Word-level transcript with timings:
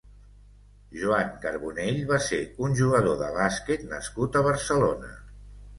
Joan 1.01 1.29
Carbonell 1.43 2.01
va 2.13 2.19
ser 2.31 2.41
un 2.69 2.75
jugador 2.83 3.21
de 3.23 3.29
bàsquet 3.39 3.87
nascut 3.95 4.41
a 4.43 4.47
Barcelona. 4.53 5.17